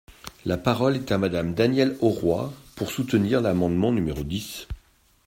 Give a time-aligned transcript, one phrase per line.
[0.45, 4.67] La parole est à Madame Danielle Auroi, pour soutenir l’amendement numéro dix.